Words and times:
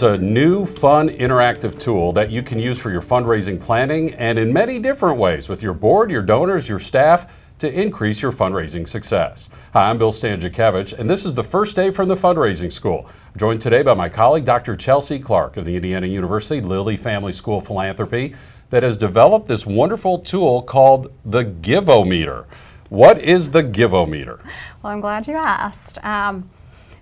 is 0.00 0.04
a 0.04 0.16
new, 0.16 0.64
fun, 0.64 1.10
interactive 1.10 1.78
tool 1.78 2.10
that 2.10 2.30
you 2.30 2.42
can 2.42 2.58
use 2.58 2.78
for 2.78 2.90
your 2.90 3.02
fundraising 3.02 3.60
planning 3.60 4.14
and 4.14 4.38
in 4.38 4.50
many 4.50 4.78
different 4.78 5.18
ways 5.18 5.46
with 5.46 5.62
your 5.62 5.74
board, 5.74 6.10
your 6.10 6.22
donors, 6.22 6.70
your 6.70 6.78
staff 6.78 7.30
to 7.58 7.70
increase 7.70 8.22
your 8.22 8.32
fundraising 8.32 8.88
success. 8.88 9.50
Hi, 9.74 9.90
I'm 9.90 9.98
Bill 9.98 10.10
Stanczykiewicz, 10.10 10.98
and 10.98 11.10
this 11.10 11.26
is 11.26 11.34
the 11.34 11.44
first 11.44 11.76
day 11.76 11.90
from 11.90 12.08
the 12.08 12.14
fundraising 12.14 12.72
school. 12.72 13.10
I'm 13.34 13.38
joined 13.38 13.60
today 13.60 13.82
by 13.82 13.92
my 13.92 14.08
colleague, 14.08 14.46
Dr. 14.46 14.74
Chelsea 14.74 15.18
Clark 15.18 15.58
of 15.58 15.66
the 15.66 15.76
Indiana 15.76 16.06
University 16.06 16.62
Lilly 16.62 16.96
Family 16.96 17.32
School 17.32 17.60
Philanthropy, 17.60 18.34
that 18.70 18.82
has 18.82 18.96
developed 18.96 19.48
this 19.48 19.66
wonderful 19.66 20.18
tool 20.18 20.62
called 20.62 21.12
the 21.26 21.44
Givometer. 21.44 22.46
What 22.88 23.18
is 23.18 23.50
the 23.50 23.62
Givometer? 23.62 24.40
Well, 24.82 24.94
I'm 24.94 25.02
glad 25.02 25.28
you 25.28 25.36
asked. 25.36 26.02
Um, 26.02 26.48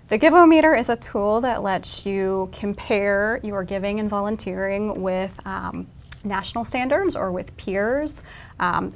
the 0.09 0.19
Givometer 0.19 0.79
is 0.79 0.89
a 0.89 0.97
tool 0.97 1.41
that 1.43 1.63
lets 1.63 2.07
you 2.07 2.49
compare 2.53 3.41
your 3.43 3.65
giving 3.65 4.01
and 4.01 4.09
volunteering 4.09 5.03
with 5.03 5.31
um, 5.45 5.87
national 6.25 6.65
standards 6.65 7.15
or 7.15 7.31
with 7.33 7.55
peers. 7.57 8.23
Um, 8.59 8.95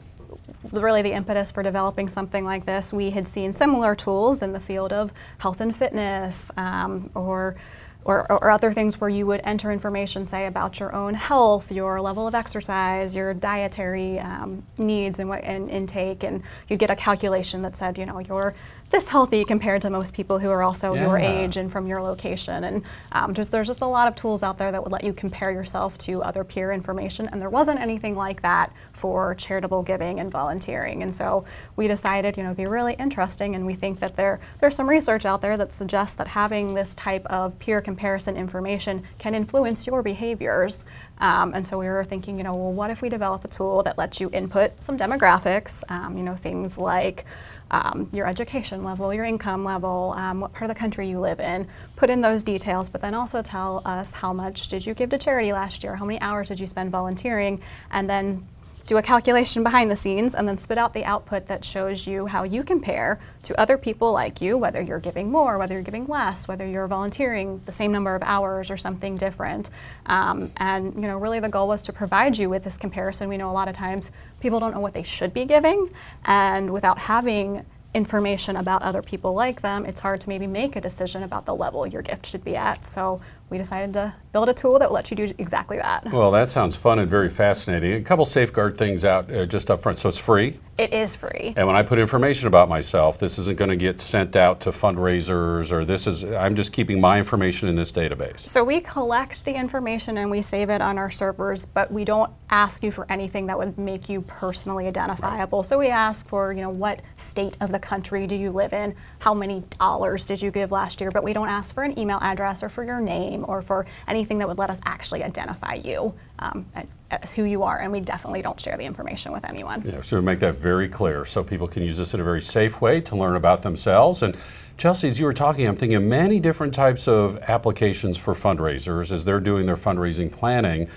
really 0.70 1.02
the 1.02 1.12
impetus 1.12 1.50
for 1.50 1.62
developing 1.62 2.08
something 2.08 2.44
like 2.44 2.64
this. 2.64 2.92
We 2.92 3.10
had 3.10 3.28
seen 3.28 3.52
similar 3.52 3.94
tools 3.94 4.42
in 4.42 4.52
the 4.52 4.60
field 4.60 4.92
of 4.92 5.12
health 5.38 5.60
and 5.60 5.74
fitness 5.74 6.50
um, 6.56 7.10
or 7.14 7.56
or, 8.04 8.30
or, 8.32 8.50
other 8.50 8.72
things 8.72 9.00
where 9.00 9.08
you 9.08 9.26
would 9.26 9.40
enter 9.44 9.70
information, 9.70 10.26
say, 10.26 10.46
about 10.46 10.80
your 10.80 10.92
own 10.92 11.14
health, 11.14 11.70
your 11.70 12.00
level 12.00 12.26
of 12.26 12.34
exercise, 12.34 13.14
your 13.14 13.32
dietary 13.32 14.18
um, 14.18 14.64
needs 14.76 15.20
and, 15.20 15.28
what, 15.28 15.44
and 15.44 15.70
intake, 15.70 16.24
and 16.24 16.42
you'd 16.68 16.80
get 16.80 16.90
a 16.90 16.96
calculation 16.96 17.62
that 17.62 17.76
said, 17.76 17.96
you 17.96 18.04
know, 18.04 18.18
you're 18.18 18.54
this 18.92 19.08
healthy 19.08 19.44
compared 19.44 19.80
to 19.82 19.90
most 19.90 20.12
people 20.12 20.38
who 20.38 20.50
are 20.50 20.62
also 20.62 20.92
yeah. 20.92 21.06
your 21.06 21.18
age 21.18 21.56
and 21.56 21.72
from 21.72 21.86
your 21.86 22.00
location. 22.02 22.64
And 22.64 22.84
um, 23.12 23.32
just 23.32 23.50
there's 23.50 23.66
just 23.66 23.80
a 23.80 23.86
lot 23.86 24.06
of 24.06 24.14
tools 24.14 24.42
out 24.42 24.58
there 24.58 24.70
that 24.70 24.82
would 24.82 24.92
let 24.92 25.02
you 25.02 25.14
compare 25.14 25.50
yourself 25.50 25.96
to 25.98 26.22
other 26.22 26.44
peer 26.44 26.72
information, 26.72 27.26
and 27.28 27.40
there 27.40 27.50
wasn't 27.50 27.80
anything 27.80 28.14
like 28.14 28.42
that 28.42 28.72
for 28.92 29.34
charitable 29.34 29.82
giving 29.82 30.20
and 30.20 30.30
volunteering. 30.30 31.02
And 31.02 31.12
so 31.12 31.44
we 31.74 31.88
decided, 31.88 32.36
you 32.36 32.42
know, 32.42 32.50
it'd 32.50 32.58
be 32.58 32.66
really 32.66 32.94
interesting, 32.94 33.54
and 33.54 33.66
we 33.66 33.74
think 33.74 33.98
that 34.00 34.14
there 34.14 34.40
there's 34.60 34.76
some 34.76 34.88
research 34.88 35.24
out 35.24 35.40
there 35.40 35.56
that 35.56 35.72
suggests 35.72 36.14
that 36.16 36.28
having 36.28 36.74
this 36.74 36.94
type 36.94 37.24
of 37.26 37.58
peer 37.58 37.80
comparison 37.80 38.36
information 38.36 39.02
can 39.18 39.34
influence 39.34 39.86
your 39.86 40.02
behaviors. 40.02 40.84
Um, 41.18 41.54
and 41.54 41.66
so 41.66 41.78
we 41.78 41.86
were 41.86 42.04
thinking, 42.04 42.36
you 42.36 42.44
know, 42.44 42.54
well, 42.54 42.72
what 42.72 42.90
if 42.90 43.00
we 43.00 43.08
develop 43.08 43.44
a 43.44 43.48
tool 43.48 43.82
that 43.84 43.96
lets 43.96 44.20
you 44.20 44.28
input 44.32 44.82
some 44.82 44.98
demographics, 44.98 45.84
um, 45.88 46.16
you 46.18 46.24
know, 46.24 46.34
things 46.34 46.76
like 46.76 47.24
um, 47.72 48.08
your 48.12 48.26
education 48.26 48.84
level, 48.84 49.12
your 49.12 49.24
income 49.24 49.64
level, 49.64 50.14
um, 50.16 50.40
what 50.40 50.52
part 50.52 50.70
of 50.70 50.74
the 50.74 50.78
country 50.78 51.08
you 51.08 51.18
live 51.18 51.40
in, 51.40 51.66
put 51.96 52.10
in 52.10 52.20
those 52.20 52.42
details, 52.42 52.88
but 52.88 53.00
then 53.00 53.14
also 53.14 53.42
tell 53.42 53.82
us 53.84 54.12
how 54.12 54.32
much 54.32 54.68
did 54.68 54.84
you 54.84 54.94
give 54.94 55.10
to 55.10 55.18
charity 55.18 55.52
last 55.52 55.82
year, 55.82 55.96
how 55.96 56.04
many 56.04 56.20
hours 56.20 56.48
did 56.48 56.60
you 56.60 56.66
spend 56.66 56.90
volunteering, 56.90 57.60
and 57.90 58.08
then 58.08 58.46
do 58.86 58.96
a 58.96 59.02
calculation 59.02 59.62
behind 59.62 59.90
the 59.90 59.96
scenes, 59.96 60.34
and 60.34 60.46
then 60.46 60.58
spit 60.58 60.78
out 60.78 60.92
the 60.92 61.04
output 61.04 61.46
that 61.46 61.64
shows 61.64 62.06
you 62.06 62.26
how 62.26 62.42
you 62.42 62.62
compare 62.62 63.20
to 63.44 63.58
other 63.60 63.78
people 63.78 64.12
like 64.12 64.40
you, 64.40 64.56
whether 64.58 64.80
you're 64.80 64.98
giving 64.98 65.30
more, 65.30 65.58
whether 65.58 65.74
you're 65.74 65.82
giving 65.82 66.06
less, 66.06 66.48
whether 66.48 66.66
you're 66.66 66.86
volunteering 66.86 67.60
the 67.66 67.72
same 67.72 67.92
number 67.92 68.14
of 68.14 68.22
hours 68.22 68.70
or 68.70 68.76
something 68.76 69.16
different. 69.16 69.70
Um, 70.06 70.50
and 70.56 70.94
you 70.94 71.02
know, 71.02 71.18
really 71.18 71.40
the 71.40 71.48
goal 71.48 71.68
was 71.68 71.82
to 71.84 71.92
provide 71.92 72.36
you 72.36 72.48
with 72.50 72.64
this 72.64 72.76
comparison. 72.76 73.28
We 73.28 73.36
know 73.36 73.50
a 73.50 73.52
lot 73.52 73.68
of 73.68 73.74
times 73.76 74.10
people 74.40 74.60
don't 74.60 74.74
know 74.74 74.80
what 74.80 74.94
they 74.94 75.02
should 75.02 75.32
be 75.32 75.44
giving, 75.44 75.90
and 76.24 76.72
without 76.72 76.98
having 76.98 77.64
information 77.94 78.56
about 78.56 78.82
other 78.82 79.02
people 79.02 79.34
like 79.34 79.60
them, 79.60 79.84
it's 79.84 80.00
hard 80.00 80.20
to 80.20 80.28
maybe 80.28 80.46
make 80.46 80.76
a 80.76 80.80
decision 80.80 81.22
about 81.22 81.44
the 81.44 81.54
level 81.54 81.86
your 81.86 82.02
gift 82.02 82.26
should 82.26 82.42
be 82.42 82.56
at. 82.56 82.86
So 82.86 83.20
we 83.52 83.58
decided 83.58 83.92
to 83.92 84.14
build 84.32 84.48
a 84.48 84.54
tool 84.54 84.78
that 84.78 84.88
will 84.88 84.94
let 84.94 85.10
you 85.10 85.16
do 85.16 85.32
exactly 85.36 85.76
that. 85.76 86.10
Well, 86.10 86.30
that 86.30 86.48
sounds 86.48 86.74
fun 86.74 86.98
and 86.98 87.08
very 87.08 87.28
fascinating. 87.28 87.92
A 87.92 88.00
couple 88.00 88.24
safeguard 88.24 88.78
things 88.78 89.04
out 89.04 89.30
uh, 89.30 89.44
just 89.44 89.70
up 89.70 89.82
front. 89.82 89.98
So 89.98 90.08
it's 90.08 90.16
free. 90.16 90.58
It 90.78 90.94
is 90.94 91.14
free. 91.14 91.52
And 91.54 91.66
when 91.66 91.76
I 91.76 91.82
put 91.82 91.98
information 91.98 92.46
about 92.48 92.70
myself, 92.70 93.18
this 93.18 93.38
isn't 93.38 93.58
going 93.58 93.68
to 93.68 93.76
get 93.76 94.00
sent 94.00 94.34
out 94.36 94.60
to 94.62 94.70
fundraisers 94.70 95.70
or 95.70 95.84
this 95.84 96.06
is, 96.06 96.24
I'm 96.24 96.56
just 96.56 96.72
keeping 96.72 96.98
my 96.98 97.18
information 97.18 97.68
in 97.68 97.76
this 97.76 97.92
database. 97.92 98.40
So 98.40 98.64
we 98.64 98.80
collect 98.80 99.44
the 99.44 99.54
information 99.54 100.16
and 100.16 100.30
we 100.30 100.40
save 100.40 100.70
it 100.70 100.80
on 100.80 100.96
our 100.96 101.10
servers, 101.10 101.66
but 101.66 101.92
we 101.92 102.06
don't 102.06 102.32
ask 102.48 102.82
you 102.82 102.90
for 102.90 103.06
anything 103.12 103.46
that 103.46 103.58
would 103.58 103.76
make 103.76 104.08
you 104.08 104.22
personally 104.22 104.86
identifiable. 104.86 105.60
Right. 105.60 105.68
So 105.68 105.78
we 105.78 105.88
ask 105.88 106.26
for, 106.26 106.54
you 106.54 106.62
know, 106.62 106.70
what 106.70 107.02
state 107.18 107.58
of 107.60 107.70
the 107.70 107.78
country 107.78 108.26
do 108.26 108.34
you 108.34 108.50
live 108.50 108.72
in? 108.72 108.94
How 109.18 109.34
many 109.34 109.62
dollars 109.78 110.26
did 110.26 110.40
you 110.40 110.50
give 110.50 110.72
last 110.72 111.02
year? 111.02 111.10
But 111.10 111.22
we 111.22 111.34
don't 111.34 111.48
ask 111.48 111.74
for 111.74 111.82
an 111.82 111.98
email 111.98 112.18
address 112.22 112.62
or 112.62 112.70
for 112.70 112.82
your 112.82 113.00
name 113.00 113.41
or 113.44 113.62
for 113.62 113.86
anything 114.08 114.38
that 114.38 114.48
would 114.48 114.58
let 114.58 114.70
us 114.70 114.78
actually 114.84 115.22
identify 115.22 115.74
you 115.74 116.14
um, 116.38 116.66
as 117.10 117.32
who 117.32 117.44
you 117.44 117.62
are, 117.62 117.78
and 117.78 117.92
we 117.92 118.00
definitely 118.00 118.42
don't 118.42 118.60
share 118.60 118.76
the 118.76 118.84
information 118.84 119.32
with 119.32 119.44
anyone. 119.44 119.82
Yeah, 119.84 120.00
so 120.00 120.16
we 120.16 120.22
make 120.22 120.38
that 120.40 120.54
very 120.54 120.88
clear 120.88 121.24
so 121.24 121.44
people 121.44 121.68
can 121.68 121.82
use 121.82 121.98
this 121.98 122.14
in 122.14 122.20
a 122.20 122.24
very 122.24 122.40
safe 122.40 122.80
way 122.80 123.00
to 123.02 123.16
learn 123.16 123.36
about 123.36 123.62
themselves. 123.62 124.22
And 124.22 124.36
Chelsea, 124.76 125.08
as 125.08 125.18
you 125.18 125.26
were 125.26 125.32
talking, 125.32 125.66
I'm 125.66 125.76
thinking 125.76 125.96
of 125.96 126.02
many 126.02 126.40
different 126.40 126.74
types 126.74 127.06
of 127.06 127.36
applications 127.48 128.16
for 128.16 128.34
fundraisers 128.34 129.12
as 129.12 129.24
they're 129.24 129.40
doing 129.40 129.66
their 129.66 129.76
fundraising 129.76 130.32
planning. 130.32 130.88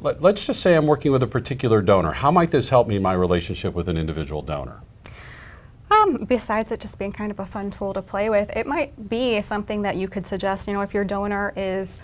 Let, 0.00 0.20
let's 0.20 0.44
just 0.44 0.60
say 0.60 0.74
I'm 0.74 0.86
working 0.86 1.12
with 1.12 1.22
a 1.22 1.26
particular 1.26 1.80
donor. 1.80 2.12
How 2.12 2.30
might 2.30 2.50
this 2.50 2.68
help 2.68 2.86
me 2.86 2.96
in 2.96 3.02
my 3.02 3.14
relationship 3.14 3.74
with 3.74 3.88
an 3.88 3.96
individual 3.96 4.42
donor? 4.42 4.82
Um, 5.96 6.24
besides 6.24 6.72
it 6.72 6.80
just 6.80 6.98
being 6.98 7.12
kind 7.12 7.30
of 7.30 7.40
a 7.40 7.46
fun 7.46 7.70
tool 7.70 7.94
to 7.94 8.02
play 8.02 8.28
with, 8.30 8.50
it 8.56 8.66
might 8.66 9.08
be 9.08 9.40
something 9.42 9.82
that 9.82 9.96
you 9.96 10.08
could 10.08 10.26
suggest. 10.26 10.66
You 10.66 10.74
know, 10.74 10.80
if 10.80 10.94
your 10.94 11.04
donor 11.04 11.52
is 11.56 11.98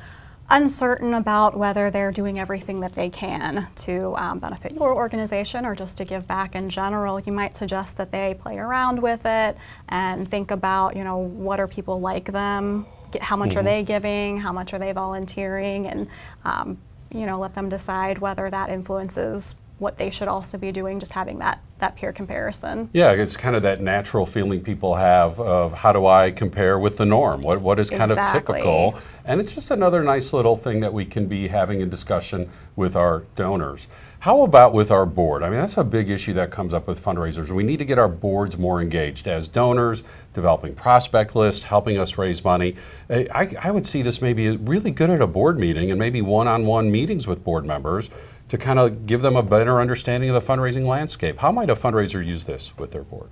uncertain 0.51 1.15
about 1.15 1.57
whether 1.57 1.91
they're 1.91 2.13
doing 2.13 2.39
everything 2.39 2.81
that 2.81 2.95
they 2.95 3.09
can 3.09 3.67
to 3.75 4.15
um, 4.17 4.39
benefit 4.39 4.73
your 4.73 4.95
organization 4.95 5.65
or 5.65 5.75
just 5.75 5.97
to 5.97 6.05
give 6.05 6.27
back 6.27 6.55
in 6.55 6.69
general, 6.69 7.19
you 7.21 7.33
might 7.33 7.57
suggest 7.57 7.97
that 7.97 8.13
they 8.13 8.37
play 8.41 8.59
around 8.59 9.01
with 9.01 9.25
it 9.25 9.57
and 9.89 10.29
think 10.29 10.51
about, 10.51 10.95
you 10.97 11.05
know, 11.05 11.19
what 11.19 11.59
are 11.59 11.69
people 11.69 12.01
like 12.01 12.31
them? 12.31 12.87
How 13.21 13.37
much 13.37 13.51
mm 13.51 13.53
-hmm. 13.53 13.59
are 13.59 13.61
mm-hmm. 13.61 13.65
they 13.65 13.83
giving? 13.85 14.41
How 14.41 14.53
much 14.53 14.75
are 14.75 14.79
they 14.79 14.93
volunteering? 14.93 15.87
And, 15.87 16.09
um, 16.45 16.79
you 17.11 17.27
know, 17.27 17.41
let 17.41 17.55
them 17.55 17.69
decide 17.69 18.19
whether 18.19 18.51
that 18.51 18.69
influences 18.69 19.55
what 19.83 19.99
they 19.99 20.11
should 20.11 20.29
also 20.29 20.57
be 20.57 20.73
doing, 20.73 20.99
just 20.99 21.13
having 21.13 21.39
that 21.41 21.61
that 21.81 21.97
peer 21.97 22.13
comparison. 22.13 22.89
Yeah, 22.93 23.11
it's 23.11 23.37
kind 23.37 23.57
of 23.57 23.63
that 23.63 23.81
natural 23.81 24.25
feeling 24.25 24.63
people 24.63 24.95
have 24.95 25.41
of 25.41 25.73
how 25.73 25.93
do 25.93 26.07
I 26.07 26.31
compare 26.31 26.79
with 26.79 26.97
the 26.97 27.05
norm? 27.05 27.43
What 27.43 27.61
what 27.61 27.79
is 27.79 27.91
kind 27.91 28.13
exactly. 28.13 28.39
of 28.39 28.47
typical? 28.47 29.01
And 29.25 29.41
it's 29.41 29.55
just 29.55 29.71
another 29.71 30.03
nice 30.03 30.33
little 30.33 30.57
thing 30.57 30.81
that 30.81 30.95
we 30.95 31.05
can 31.05 31.27
be 31.27 31.49
having 31.49 31.81
in 31.81 31.91
discussion 31.91 32.49
with 32.77 32.97
our 32.97 33.25
donors. 33.35 33.89
How 34.21 34.43
about 34.43 34.73
with 34.73 34.93
our 34.93 35.05
board? 35.05 35.43
I 35.43 35.51
mean, 35.51 35.59
that's 35.59 35.77
a 35.77 35.83
big 35.83 36.09
issue 36.09 36.33
that 36.35 36.53
comes 36.53 36.73
up 36.73 36.87
with 36.87 37.05
fundraisers. 37.05 37.51
We 37.51 37.65
need 37.65 37.79
to 37.79 37.85
get 37.85 37.99
our 37.99 38.07
boards 38.07 38.57
more 38.57 38.81
engaged 38.81 39.27
as 39.27 39.49
donors, 39.49 40.05
developing 40.33 40.77
prospect 40.77 41.35
lists, 41.35 41.65
helping 41.65 41.99
us 41.99 42.17
raise 42.17 42.45
money. 42.45 42.77
I, 43.11 43.53
I 43.61 43.73
would 43.73 43.85
see 43.85 44.01
this 44.01 44.23
maybe 44.23 44.57
really 44.57 44.93
good 44.93 45.11
at 45.11 45.21
a 45.21 45.27
board 45.27 45.59
meeting 45.59 45.91
and 45.91 45.99
maybe 45.99 46.23
one-on-one 46.23 46.85
-on 46.85 46.89
-one 46.89 46.93
meetings 46.93 47.27
with 47.27 47.43
board 47.43 47.65
members 47.67 48.11
to 48.53 48.59
kind 48.59 48.79
of 48.79 49.07
give 49.07 49.23
them 49.23 49.35
a 49.35 49.43
better 49.43 49.81
understanding 49.81 50.29
of 50.29 50.35
the 50.35 50.53
fundraising 50.53 50.85
landscape. 50.85 51.39
How 51.39 51.51
might 51.51 51.71
a 51.71 51.75
fundraiser 51.75 52.23
use 52.23 52.45
this 52.45 52.77
with 52.77 52.93
their 52.93 53.03
board? 53.03 53.31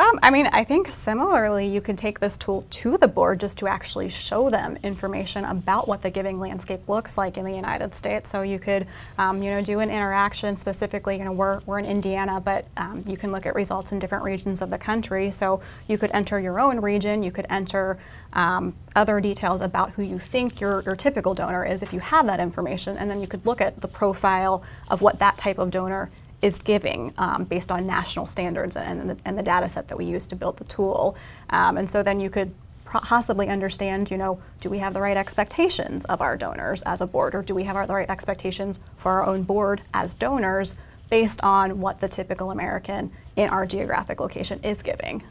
Um, 0.00 0.18
I 0.22 0.30
mean, 0.30 0.46
I 0.46 0.64
think 0.64 0.90
similarly, 0.90 1.66
you 1.66 1.82
could 1.82 1.98
take 1.98 2.20
this 2.20 2.38
tool 2.38 2.64
to 2.70 2.96
the 2.96 3.06
board 3.06 3.38
just 3.38 3.58
to 3.58 3.66
actually 3.66 4.08
show 4.08 4.48
them 4.48 4.78
information 4.82 5.44
about 5.44 5.88
what 5.88 6.00
the 6.00 6.08
giving 6.08 6.40
landscape 6.40 6.88
looks 6.88 7.18
like 7.18 7.36
in 7.36 7.44
the 7.44 7.52
United 7.52 7.94
States. 7.94 8.30
So 8.30 8.40
you 8.40 8.58
could, 8.58 8.86
um, 9.18 9.42
you 9.42 9.50
know, 9.50 9.60
do 9.60 9.80
an 9.80 9.90
interaction 9.90 10.56
specifically. 10.56 11.18
You 11.18 11.26
know, 11.26 11.32
we're 11.32 11.60
we're 11.66 11.80
in 11.80 11.84
Indiana, 11.84 12.40
but 12.40 12.64
um, 12.78 13.04
you 13.06 13.18
can 13.18 13.30
look 13.30 13.44
at 13.44 13.54
results 13.54 13.92
in 13.92 13.98
different 13.98 14.24
regions 14.24 14.62
of 14.62 14.70
the 14.70 14.78
country. 14.78 15.30
So 15.30 15.60
you 15.86 15.98
could 15.98 16.12
enter 16.14 16.40
your 16.40 16.58
own 16.58 16.80
region. 16.80 17.22
You 17.22 17.30
could 17.30 17.46
enter 17.50 17.98
um, 18.32 18.74
other 18.96 19.20
details 19.20 19.60
about 19.60 19.90
who 19.90 20.02
you 20.02 20.18
think 20.18 20.62
your, 20.62 20.80
your 20.84 20.96
typical 20.96 21.34
donor 21.34 21.66
is 21.66 21.82
if 21.82 21.92
you 21.92 22.00
have 22.00 22.24
that 22.24 22.40
information, 22.40 22.96
and 22.96 23.10
then 23.10 23.20
you 23.20 23.26
could 23.26 23.44
look 23.44 23.60
at 23.60 23.82
the 23.82 23.88
profile 23.88 24.62
of 24.88 25.02
what 25.02 25.18
that 25.18 25.36
type 25.36 25.58
of 25.58 25.70
donor 25.70 26.10
is 26.42 26.58
giving 26.58 27.12
um, 27.18 27.44
based 27.44 27.70
on 27.70 27.86
national 27.86 28.26
standards 28.26 28.76
and 28.76 29.10
the, 29.10 29.16
and 29.24 29.36
the 29.36 29.42
data 29.42 29.68
set 29.68 29.88
that 29.88 29.98
we 29.98 30.04
use 30.04 30.26
to 30.26 30.36
build 30.36 30.56
the 30.56 30.64
tool. 30.64 31.16
Um, 31.50 31.76
and 31.76 31.88
so 31.88 32.02
then 32.02 32.20
you 32.20 32.30
could 32.30 32.52
possibly 32.84 33.48
understand, 33.48 34.10
you 34.10 34.16
know, 34.16 34.40
do 34.60 34.68
we 34.68 34.78
have 34.78 34.94
the 34.94 35.00
right 35.00 35.16
expectations 35.16 36.04
of 36.06 36.20
our 36.20 36.36
donors 36.36 36.82
as 36.82 37.00
a 37.00 37.06
board, 37.06 37.34
or 37.34 37.42
do 37.42 37.54
we 37.54 37.64
have 37.64 37.76
our, 37.76 37.86
the 37.86 37.94
right 37.94 38.10
expectations 38.10 38.80
for 38.96 39.12
our 39.12 39.26
own 39.26 39.42
board 39.42 39.82
as 39.94 40.14
donors 40.14 40.76
based 41.08 41.40
on 41.42 41.80
what 41.80 42.00
the 42.00 42.08
typical 42.08 42.50
American 42.50 43.12
in 43.36 43.48
our 43.48 43.66
geographic 43.66 44.20
location 44.20 44.60
is 44.62 44.82
giving. 44.82 45.22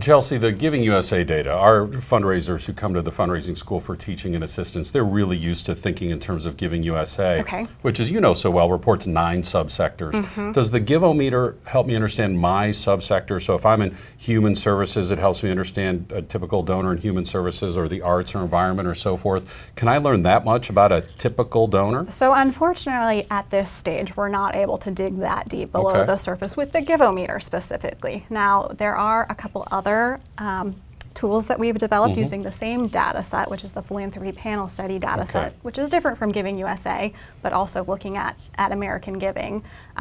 Chelsea, 0.00 0.36
the 0.36 0.52
Giving 0.52 0.82
USA 0.82 1.24
data, 1.24 1.50
our 1.50 1.86
fundraisers 1.86 2.66
who 2.66 2.72
come 2.72 2.94
to 2.94 3.02
the 3.02 3.10
fundraising 3.10 3.56
school 3.56 3.80
for 3.80 3.96
teaching 3.96 4.34
and 4.34 4.44
assistance, 4.44 4.90
they're 4.90 5.04
really 5.04 5.36
used 5.36 5.66
to 5.66 5.74
thinking 5.74 6.10
in 6.10 6.20
terms 6.20 6.46
of 6.46 6.56
Giving 6.56 6.82
USA, 6.82 7.40
okay. 7.40 7.66
which, 7.82 7.98
as 7.98 8.10
you 8.10 8.20
know 8.20 8.34
so 8.34 8.50
well, 8.50 8.70
reports 8.70 9.06
nine 9.06 9.42
subsectors. 9.42 10.12
Mm 10.12 10.24
-hmm. 10.34 10.52
Does 10.52 10.70
the 10.70 10.80
Givometer 10.80 11.54
help 11.64 11.86
me 11.86 11.94
understand 11.94 12.38
my 12.38 12.72
subsector? 12.72 13.40
So 13.40 13.54
if 13.54 13.64
I'm 13.64 13.82
in 13.82 13.94
human 14.18 14.54
services, 14.54 15.10
it 15.10 15.18
helps 15.18 15.42
me 15.42 15.50
understand 15.50 16.12
a 16.12 16.22
typical 16.22 16.62
donor 16.62 16.92
in 16.92 16.98
human 16.98 17.24
services 17.24 17.76
or 17.76 17.88
the 17.88 18.02
arts 18.02 18.34
or 18.34 18.42
environment 18.42 18.88
or 18.88 18.94
so 18.94 19.16
forth. 19.16 19.44
Can 19.74 19.88
I 19.88 19.98
learn 19.98 20.22
that 20.22 20.44
much 20.44 20.70
about 20.70 20.92
a 20.92 21.02
typical 21.16 21.66
donor? 21.66 22.06
So 22.10 22.32
unfortunately, 22.32 23.26
at 23.30 23.50
this 23.50 23.70
stage, 23.70 24.16
we're 24.16 24.28
not 24.28 24.54
able 24.54 24.78
to 24.78 24.90
dig 24.90 25.18
that 25.20 25.48
deep 25.48 25.72
below 25.72 25.90
okay. 25.90 26.04
the 26.04 26.16
surface 26.16 26.56
with 26.56 26.72
the 26.72 26.80
Givometer 26.80 27.42
specifically. 27.48 28.26
Now, 28.28 28.54
there 28.76 28.94
are 28.94 29.26
a 29.30 29.34
couple 29.34 29.66
other 29.70 30.20
um, 30.36 30.76
tools 31.14 31.46
that 31.46 31.58
we've 31.58 31.78
developed 31.78 32.14
mm 32.14 32.18
-hmm. 32.18 32.26
using 32.26 32.42
the 32.42 32.56
same 32.64 32.80
data 32.88 33.22
set, 33.22 33.46
which 33.52 33.64
is 33.64 33.72
the 33.72 33.82
philanthropy 33.88 34.32
panel 34.32 34.68
study 34.68 34.98
data 34.98 35.22
okay. 35.22 35.32
set, 35.32 35.50
which 35.66 35.78
is 35.82 35.88
different 35.94 36.16
from 36.18 36.30
Giving 36.32 36.56
USA, 36.64 37.00
but 37.42 37.52
also 37.52 37.78
looking 37.92 38.16
at, 38.16 38.34
at 38.64 38.70
American 38.78 39.18
giving. 39.18 39.52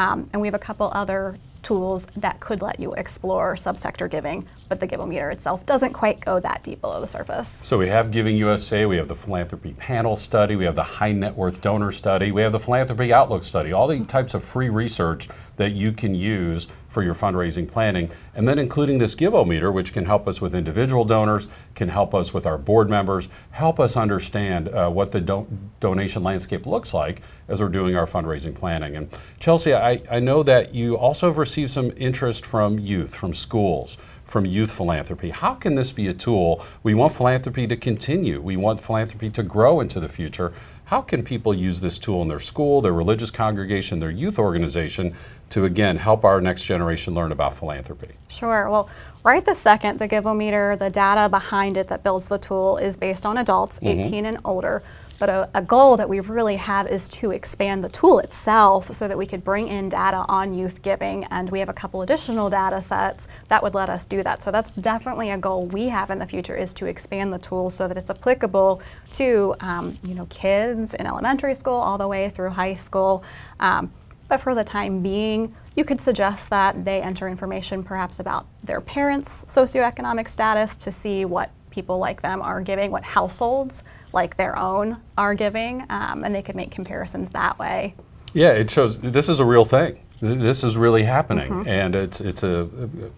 Um, 0.04 0.18
and 0.32 0.38
we 0.42 0.48
have 0.50 0.60
a 0.64 0.66
couple 0.70 0.88
other 1.02 1.22
tools 1.68 2.08
that 2.16 2.40
could 2.40 2.62
let 2.62 2.80
you 2.80 2.94
explore 2.94 3.56
subsector 3.56 4.08
giving, 4.10 4.48
but 4.70 4.80
the 4.80 4.88
Givometer 4.88 5.30
itself 5.36 5.66
doesn't 5.66 5.94
quite 6.02 6.18
go 6.22 6.40
that 6.40 6.64
deep 6.64 6.80
below 6.82 7.00
the 7.02 7.12
surface. 7.18 7.50
So 7.64 7.78
we 7.78 7.90
have 7.90 8.10
Giving 8.10 8.38
USA, 8.38 8.86
we 8.86 8.98
have 8.98 9.10
the 9.10 9.20
Philanthropy 9.24 9.74
Panel 9.74 10.16
Study, 10.16 10.56
we 10.56 10.66
have 10.66 10.76
the 10.76 10.90
High 11.00 11.12
Net 11.12 11.36
Worth 11.36 11.60
Donor 11.62 11.92
Study, 11.92 12.32
we 12.32 12.42
have 12.42 12.54
the 12.54 12.64
Philanthropy 12.68 13.12
Outlook 13.12 13.44
Study, 13.44 13.74
all 13.74 13.88
the 13.88 14.00
types 14.06 14.34
of 14.34 14.44
free 14.44 14.70
research 14.70 15.28
that 15.58 15.72
you 15.72 15.92
can 15.92 16.16
use 16.16 16.68
for 16.98 17.04
your 17.04 17.14
fundraising 17.14 17.70
planning. 17.70 18.10
And 18.34 18.48
then 18.48 18.58
including 18.58 18.98
this 18.98 19.14
Givometer, 19.14 19.72
which 19.72 19.94
can 19.94 20.06
help 20.06 20.28
us 20.28 20.42
with 20.42 20.56
individual 20.56 21.06
donors, 21.06 21.48
can 21.76 21.90
help 21.90 22.16
us 22.16 22.34
with 22.34 22.48
our 22.48 22.58
board 22.58 22.90
members, 22.90 23.30
help 23.52 23.80
us 23.80 23.96
understand 23.96 24.70
uh, 24.70 24.90
what 24.90 25.12
the 25.12 25.22
do 25.22 25.46
donation 25.80 26.24
landscape 26.24 26.66
looks 26.66 26.96
like 26.96 27.22
as 27.50 27.62
we're 27.62 27.70
doing 27.70 27.96
our 27.96 28.08
fundraising 28.08 28.56
planning. 28.56 28.96
And 28.96 29.16
Chelsea, 29.40 29.76
I, 29.76 30.02
I 30.10 30.20
know 30.20 30.42
that 30.42 30.74
you 30.74 30.98
also 30.98 31.28
have 31.28 31.38
received 31.38 31.70
some 31.70 31.94
interest 31.98 32.44
from 32.48 32.80
youth, 32.80 33.14
from 33.14 33.32
schools, 33.32 34.00
from 34.26 34.46
youth 34.46 34.72
philanthropy. 34.72 35.30
How 35.30 35.54
can 35.54 35.76
this 35.76 35.92
be 35.92 36.08
a 36.08 36.16
tool? 36.16 36.66
We 36.82 36.96
want 36.96 37.14
philanthropy 37.14 37.68
to 37.68 37.78
continue. 37.78 38.42
We 38.42 38.58
want 38.58 38.82
philanthropy 38.82 39.30
to 39.30 39.44
grow 39.44 39.82
into 39.82 40.00
the 40.00 40.10
future. 40.10 40.52
How 40.88 41.02
can 41.02 41.22
people 41.22 41.54
use 41.54 41.82
this 41.82 41.98
tool 41.98 42.22
in 42.22 42.30
their 42.30 42.40
school, 42.40 42.82
their 42.82 42.94
religious 42.94 43.30
congregation, 43.30 44.00
their 44.00 44.10
youth 44.10 44.40
organization 44.40 45.14
to 45.50 45.66
again 45.66 45.98
help 45.98 46.24
our 46.24 46.40
next 46.40 46.64
generation 46.64 47.14
learn 47.14 47.34
about 47.34 47.58
philanthropy? 47.58 48.14
Sure. 48.30 48.70
Well, 48.70 48.90
right 49.26 49.44
the 49.44 49.54
second, 49.54 50.00
the 50.00 50.08
Givometer, 50.08 50.80
the 50.80 50.90
data 50.90 51.28
behind 51.28 51.76
it 51.76 51.90
that 51.90 52.04
builds 52.04 52.30
the 52.30 52.38
tool 52.38 52.78
is 52.78 52.96
based 52.96 53.26
on 53.26 53.38
adults 53.38 53.82
mm 53.82 53.88
-hmm. 53.88 54.06
18 54.06 54.26
and 54.26 54.38
older. 54.46 54.82
But 55.20 55.30
a, 55.30 55.50
a, 55.56 55.62
goal 55.62 55.98
that 55.98 56.08
we 56.08 56.20
really 56.20 56.58
have 56.58 56.88
is 56.88 57.08
to 57.10 57.32
expand 57.32 57.84
the 57.84 57.90
tool 57.90 58.20
itself 58.20 58.96
so 58.96 59.08
that 59.08 59.18
we 59.18 59.26
could 59.26 59.44
bring 59.44 59.68
in 59.68 59.90
data 59.90 60.26
on 60.28 60.54
youth 60.54 60.82
giving. 60.82 61.24
And 61.26 61.50
we 61.50 61.60
have 61.60 61.70
a 61.70 61.74
couple 61.74 62.04
additional 62.04 62.50
data 62.50 62.82
sets 62.82 63.28
that 63.48 63.64
would 63.64 63.74
let 63.74 63.90
us 63.90 64.06
do 64.06 64.22
that. 64.24 64.44
So 64.44 64.52
that's 64.52 64.72
definitely 64.72 65.32
a 65.32 65.38
goal 65.38 65.66
we 65.66 65.88
have 65.88 66.12
in 66.12 66.20
the 66.20 66.28
future 66.28 66.56
is 66.56 66.74
to 66.76 66.86
expand 66.86 67.34
the 67.34 67.40
tool 67.40 67.70
so 67.70 67.88
that 67.88 67.98
it's 67.98 68.10
applicable 68.10 68.82
to 69.14 69.56
um, 69.62 69.98
you 70.04 70.14
know 70.14 70.28
kids 70.30 70.94
in 70.94 71.08
elementary 71.08 71.56
school 71.56 71.74
all 71.74 71.98
the 71.98 72.08
way 72.08 72.30
through 72.30 72.50
high 72.50 72.76
school. 72.76 73.24
Um, 73.60 73.92
but 74.28 74.42
for 74.42 74.54
the 74.54 74.64
time 74.64 75.02
being, 75.02 75.56
you 75.76 75.86
could 75.86 76.02
suggest 76.02 76.50
that 76.50 76.84
they 76.84 77.02
enter 77.02 77.28
information 77.28 77.84
perhaps 77.84 78.20
about 78.20 78.46
their 78.64 78.82
parents' 78.82 79.46
socioeconomic 79.48 80.28
status 80.28 80.76
to 80.78 80.92
see 80.92 81.24
what 81.24 81.50
people 81.78 82.00
like 82.00 82.24
them 82.24 82.42
are 82.42 82.60
giving, 82.60 82.90
what 82.90 83.04
households 83.04 83.84
like 84.12 84.36
their 84.36 84.58
own 84.58 84.98
are 85.16 85.36
giving, 85.36 85.86
um, 85.92 86.24
and 86.24 86.34
they 86.34 86.42
could 86.42 86.56
make 86.56 86.72
comparisons 86.72 87.30
that 87.30 87.60
way. 87.60 87.94
Yeah, 88.34 88.54
it 88.54 88.72
shows 88.72 89.00
this 89.00 89.30
is 89.30 89.40
a 89.40 89.46
real 89.46 89.64
thing. 89.64 90.00
This 90.20 90.64
is 90.64 90.76
really 90.76 91.04
happening, 91.04 91.52
mm 91.52 91.64
-hmm. 91.64 91.84
and 91.84 91.96
it's 91.96 92.20
it's 92.20 92.44
a 92.44 92.68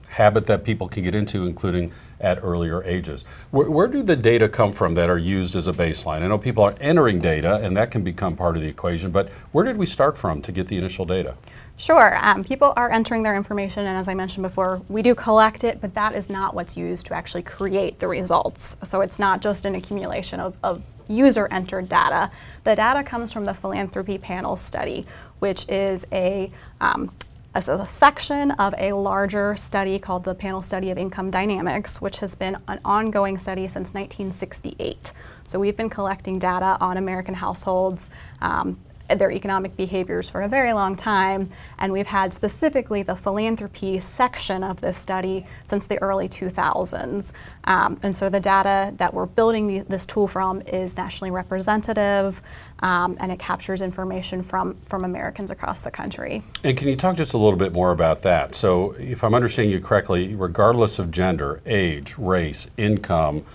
habit 0.10 0.46
that 0.48 0.64
people 0.64 0.88
can 0.90 1.04
get 1.04 1.16
into, 1.16 1.38
including 1.46 1.92
at 2.20 2.38
earlier 2.44 2.84
ages. 2.84 3.26
Where, 3.52 3.72
where, 3.72 3.90
do 3.96 4.04
the 4.04 4.18
data 4.32 4.50
come 4.50 4.74
from 4.74 4.96
that 4.96 5.10
are 5.10 5.22
used 5.40 5.56
as 5.56 5.68
a 5.68 5.74
baseline? 5.74 6.22
I 6.26 6.28
know 6.28 6.38
people 6.38 6.64
are 6.64 6.76
entering 6.80 7.22
data, 7.22 7.54
and 7.64 7.78
that 7.78 7.92
can 7.92 8.04
become 8.04 8.36
part 8.36 8.56
of 8.58 8.62
the 8.64 8.70
equation. 8.70 9.12
But 9.12 9.26
where 9.54 9.66
did 9.70 9.78
we 9.78 9.86
start 9.86 10.18
from 10.18 10.42
to 10.42 10.52
get 10.52 10.68
the 10.68 10.78
initial 10.78 11.06
data? 11.06 11.34
Sure. 11.80 12.20
Um, 12.22 12.44
people 12.44 12.74
are 12.76 12.92
entering 12.92 13.24
their 13.24 13.38
information, 13.38 13.86
and 13.86 13.98
as 13.98 14.10
I 14.10 14.14
mentioned 14.14 14.44
before, 14.44 14.82
we 14.90 15.02
do 15.02 15.16
collect 15.16 15.64
it, 15.64 15.80
but 15.80 15.94
that 15.94 16.14
is 16.14 16.30
not 16.30 16.54
what's 16.54 16.76
used 16.76 17.06
to 17.06 17.14
actually 17.14 17.44
create 17.44 18.00
the 18.00 18.08
results. 18.10 18.76
So 18.84 19.00
it's 19.00 19.18
not 19.18 19.42
just 19.42 19.64
an 19.66 19.76
accumulation 19.76 20.42
of, 20.42 20.58
of 20.62 20.82
user 21.08 21.48
entered 21.52 21.88
data. 21.88 22.32
The 22.66 22.76
data 22.76 23.02
comes 23.02 23.32
from 23.32 23.46
the 23.46 23.54
Philanthropy 23.54 24.18
Panel 24.18 24.58
Study, 24.58 25.06
which 25.40 25.70
is 25.70 26.06
a 26.12 26.52
um, 26.82 27.14
a, 27.56 27.60
a 27.60 27.88
section 27.88 28.52
of 28.52 28.76
a 28.78 28.92
larger 28.92 29.56
study 29.56 30.00
called 30.00 30.26
the 30.26 30.36
Panel 30.36 30.62
Study 30.62 30.92
of 30.92 30.98
Income 30.98 31.32
Dynamics, 31.32 32.02
which 32.02 32.18
has 32.18 32.36
been 32.36 32.58
an 32.68 32.80
ongoing 32.84 33.38
study 33.38 33.68
since 33.70 33.94
1968. 33.94 35.14
So 35.46 35.60
we've 35.60 35.78
been 35.78 35.90
collecting 35.90 36.40
data 36.40 36.78
on 36.80 36.98
American 36.98 37.34
households 37.34 38.10
um, 38.42 38.78
their 39.18 39.32
economic 39.32 39.76
behaviors 39.76 40.30
for 40.30 40.42
a 40.42 40.48
very 40.48 40.74
long 40.74 40.96
time, 40.96 41.50
and 41.80 41.92
we've 41.92 42.08
had 42.08 42.32
specifically 42.32 43.02
the 43.02 43.16
philanthropy 43.16 44.00
section 44.00 44.64
of 44.64 44.80
this 44.82 44.98
study 44.98 45.46
since 45.68 45.88
the 45.88 46.00
early 46.02 46.30
2000s. 46.30 47.32
Um, 47.64 48.00
and 48.04 48.16
so 48.16 48.30
the 48.30 48.40
data 48.40 48.94
that 48.98 49.14
we're 49.14 49.26
building 49.26 49.68
the, 49.68 49.80
this 49.80 50.06
tool 50.06 50.28
from 50.28 50.62
is 50.62 50.96
nationally 50.98 51.32
representative, 51.32 52.42
um, 52.82 53.18
and 53.20 53.32
it 53.32 53.40
captures 53.40 53.82
information 53.82 54.44
from, 54.44 54.78
from 54.86 55.04
Americans 55.04 55.50
across 55.50 55.82
the 55.82 55.92
country. 55.92 56.44
And 56.64 56.78
can 56.78 56.88
you 56.88 56.96
talk 56.96 57.16
just 57.16 57.34
a 57.34 57.38
little 57.38 57.58
bit 57.58 57.74
more 57.74 57.92
about 57.92 58.22
that? 58.22 58.54
So 58.54 58.92
if 59.00 59.24
I'm 59.24 59.34
understanding 59.34 59.72
you 59.72 59.80
correctly, 59.80 60.36
regardless 60.36 61.00
of 61.00 61.10
gender, 61.10 61.62
age, 61.66 62.18
race, 62.18 62.70
income, 62.78 63.46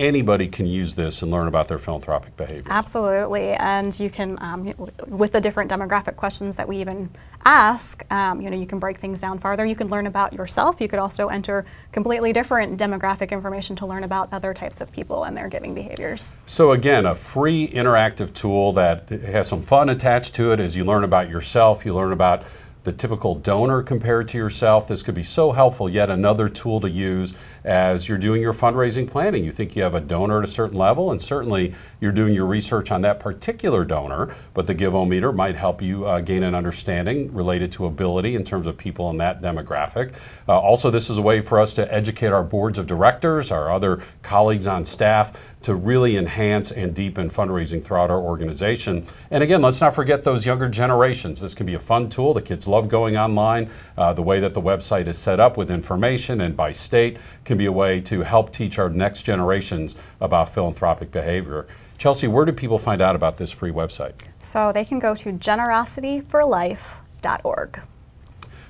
anybody 0.00 0.48
can 0.48 0.66
use 0.66 0.94
this 0.94 1.22
and 1.22 1.30
learn 1.30 1.46
about 1.46 1.68
their 1.68 1.78
philanthropic 1.78 2.36
behavior. 2.36 2.64
Absolutely, 2.70 3.50
and 3.52 3.98
you 4.00 4.10
can, 4.10 4.38
um, 4.40 4.74
with 5.06 5.32
the 5.32 5.40
different 5.40 5.70
demographic 5.70 6.16
questions 6.16 6.56
that 6.56 6.66
we 6.66 6.78
even 6.78 7.10
ask, 7.44 8.04
um, 8.10 8.40
you 8.40 8.50
know, 8.50 8.56
you 8.56 8.66
can 8.66 8.78
break 8.78 8.98
things 8.98 9.20
down 9.20 9.38
farther. 9.38 9.64
You 9.64 9.76
can 9.76 9.88
learn 9.88 10.06
about 10.06 10.32
yourself. 10.32 10.80
You 10.80 10.88
could 10.88 10.98
also 10.98 11.28
enter 11.28 11.66
completely 11.92 12.32
different 12.32 12.78
demographic 12.80 13.30
information 13.30 13.76
to 13.76 13.86
learn 13.86 14.04
about 14.04 14.32
other 14.32 14.54
types 14.54 14.80
of 14.80 14.90
people 14.90 15.24
and 15.24 15.36
their 15.36 15.48
giving 15.48 15.74
behaviors. 15.74 16.32
So 16.46 16.72
again, 16.72 17.06
a 17.06 17.14
free 17.14 17.68
interactive 17.68 18.32
tool 18.32 18.72
that 18.72 19.08
has 19.10 19.48
some 19.48 19.62
fun 19.62 19.90
attached 19.90 20.34
to 20.36 20.52
it 20.52 20.60
as 20.60 20.76
you 20.76 20.84
learn 20.84 21.04
about 21.04 21.28
yourself, 21.28 21.84
you 21.84 21.94
learn 21.94 22.12
about 22.12 22.44
the 22.82 22.92
typical 22.92 23.34
donor 23.34 23.82
compared 23.82 24.26
to 24.28 24.38
yourself. 24.38 24.88
This 24.88 25.02
could 25.02 25.14
be 25.14 25.22
so 25.22 25.52
helpful, 25.52 25.88
yet 25.88 26.08
another 26.08 26.48
tool 26.48 26.80
to 26.80 26.88
use 26.88 27.34
as 27.64 28.08
you're 28.08 28.18
doing 28.18 28.40
your 28.40 28.52
fundraising 28.52 29.08
planning. 29.08 29.44
You 29.44 29.52
think 29.52 29.76
you 29.76 29.82
have 29.82 29.94
a 29.94 30.00
donor 30.00 30.38
at 30.38 30.44
a 30.44 30.50
certain 30.50 30.76
level, 30.76 31.10
and 31.10 31.20
certainly 31.20 31.74
you're 32.00 32.12
doing 32.12 32.34
your 32.34 32.46
research 32.46 32.90
on 32.90 33.02
that 33.02 33.20
particular 33.20 33.84
donor, 33.84 34.34
but 34.54 34.66
the 34.66 34.74
Givometer 34.74 35.34
might 35.34 35.56
help 35.56 35.82
you 35.82 36.06
uh, 36.06 36.20
gain 36.20 36.42
an 36.42 36.54
understanding 36.54 37.32
related 37.32 37.70
to 37.72 37.86
ability 37.86 38.34
in 38.34 38.44
terms 38.44 38.66
of 38.66 38.76
people 38.76 39.10
in 39.10 39.16
that 39.18 39.42
demographic. 39.42 40.12
Uh, 40.48 40.58
also, 40.58 40.90
this 40.90 41.10
is 41.10 41.18
a 41.18 41.22
way 41.22 41.40
for 41.40 41.60
us 41.60 41.72
to 41.74 41.92
educate 41.92 42.28
our 42.28 42.42
boards 42.42 42.78
of 42.78 42.86
directors, 42.86 43.50
our 43.50 43.70
other 43.70 44.02
colleagues 44.22 44.66
on 44.66 44.84
staff, 44.84 45.32
to 45.62 45.74
really 45.74 46.16
enhance 46.16 46.70
and 46.70 46.94
deepen 46.94 47.28
fundraising 47.28 47.84
throughout 47.84 48.10
our 48.10 48.20
organization. 48.20 49.06
And 49.30 49.42
again, 49.42 49.60
let's 49.60 49.80
not 49.80 49.94
forget 49.94 50.24
those 50.24 50.46
younger 50.46 50.68
generations. 50.68 51.40
This 51.40 51.54
can 51.54 51.66
be 51.66 51.74
a 51.74 51.78
fun 51.78 52.08
tool. 52.08 52.32
The 52.32 52.40
kids 52.40 52.66
love 52.66 52.88
going 52.88 53.16
online. 53.16 53.68
Uh, 53.96 54.12
the 54.14 54.22
way 54.22 54.40
that 54.40 54.54
the 54.54 54.60
website 54.60 55.06
is 55.06 55.18
set 55.18 55.38
up 55.38 55.56
with 55.56 55.70
information 55.70 56.40
and 56.40 56.56
by 56.56 56.72
state 56.72 57.18
can 57.50 57.58
be 57.58 57.66
a 57.66 57.72
way 57.72 58.00
to 58.00 58.20
help 58.20 58.52
teach 58.52 58.78
our 58.78 58.88
next 58.88 59.22
generations 59.22 59.96
about 60.20 60.54
philanthropic 60.54 61.10
behavior. 61.10 61.66
Chelsea, 61.98 62.28
where 62.28 62.44
do 62.44 62.52
people 62.52 62.78
find 62.78 63.02
out 63.02 63.16
about 63.16 63.38
this 63.38 63.50
free 63.50 63.72
website? 63.72 64.12
So 64.40 64.70
they 64.70 64.84
can 64.84 65.00
go 65.00 65.16
to 65.16 65.32
generosityforlife.org. 65.32 67.80